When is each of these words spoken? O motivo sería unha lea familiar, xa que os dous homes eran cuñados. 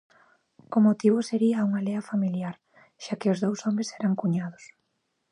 O 0.77 0.79
motivo 0.87 1.17
sería 1.29 1.65
unha 1.67 1.83
lea 1.87 2.07
familiar, 2.11 2.55
xa 3.03 3.13
que 3.19 3.31
os 3.33 3.41
dous 3.45 3.59
homes 3.65 3.89
eran 3.97 4.13
cuñados. 4.21 4.63